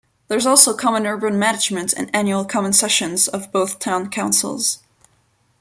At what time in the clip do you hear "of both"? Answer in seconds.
3.27-3.77